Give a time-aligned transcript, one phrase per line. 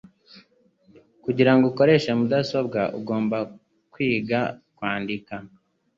[1.23, 3.37] Kugirango ukoreshe mudasobwa, ugomba
[3.93, 4.39] kwiga
[4.75, 5.35] kwandika.